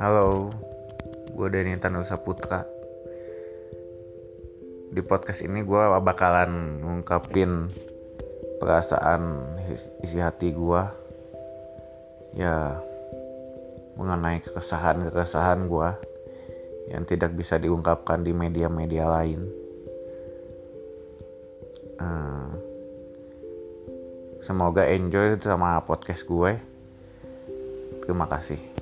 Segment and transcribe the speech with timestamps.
[0.00, 0.48] Halo,
[1.36, 2.64] gue Denny Tanusa Putra.
[4.88, 7.68] Di podcast ini gue bakalan ngungkapin
[8.56, 9.52] perasaan
[10.00, 10.82] isi hati gue
[12.38, 12.80] ya
[14.00, 15.88] mengenai kekesahan-kekesahan gue
[16.94, 19.40] yang tidak bisa diungkapkan di media-media lain.
[22.00, 22.72] hmm
[24.42, 26.56] semoga enjoy sama podcast gue.
[26.56, 26.60] Ya.
[28.02, 28.81] Terima kasih.